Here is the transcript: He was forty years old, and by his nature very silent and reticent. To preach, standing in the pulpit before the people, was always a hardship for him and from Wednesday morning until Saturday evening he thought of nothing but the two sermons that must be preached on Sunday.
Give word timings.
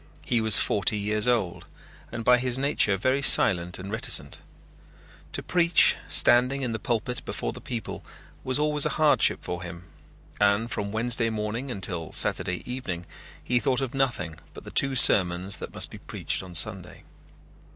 He 0.25 0.41
was 0.41 0.57
forty 0.57 0.97
years 0.97 1.27
old, 1.27 1.65
and 2.11 2.25
by 2.25 2.39
his 2.39 2.57
nature 2.57 2.97
very 2.97 3.21
silent 3.21 3.77
and 3.77 3.91
reticent. 3.91 4.39
To 5.33 5.43
preach, 5.43 5.95
standing 6.07 6.63
in 6.63 6.71
the 6.71 6.79
pulpit 6.79 7.23
before 7.23 7.53
the 7.53 7.61
people, 7.61 8.03
was 8.43 8.57
always 8.57 8.83
a 8.87 8.97
hardship 8.97 9.43
for 9.43 9.61
him 9.61 9.83
and 10.39 10.71
from 10.71 10.91
Wednesday 10.91 11.29
morning 11.29 11.69
until 11.69 12.11
Saturday 12.13 12.63
evening 12.65 13.05
he 13.43 13.59
thought 13.59 13.79
of 13.79 13.93
nothing 13.93 14.39
but 14.55 14.63
the 14.63 14.71
two 14.71 14.95
sermons 14.95 15.57
that 15.57 15.71
must 15.75 15.91
be 15.91 15.99
preached 15.99 16.41
on 16.41 16.55
Sunday. 16.55 17.03